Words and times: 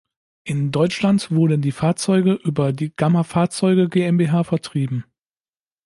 In 0.45 0.71
Deutschland 0.71 1.29
wurden 1.29 1.61
die 1.61 1.71
Fahrzeuge 1.71 2.33
über 2.33 2.73
die 2.73 2.89
"Gamma 2.95 3.21
Fahrzeuge 3.21 3.87
GmbH" 3.87 4.43
vertrieben. 4.45 5.05